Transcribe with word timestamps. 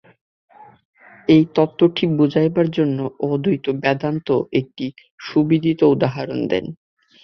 এই 1.27 1.43
তত্ত্বটি 1.55 2.03
বুঝাইবার 2.17 2.67
জন্য 2.71 2.97
অদ্বৈত 3.25 3.65
বেদান্ত 3.83 4.27
একটি 4.53 4.85
সুবিদিত 5.23 5.79
উদাহরণ 5.93 6.39
দেন। 6.51 6.65